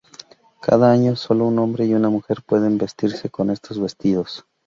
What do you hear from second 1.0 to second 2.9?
sólo un hombre y una mujer pueden